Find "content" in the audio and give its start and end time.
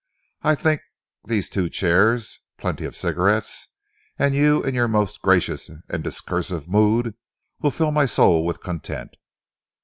8.63-9.13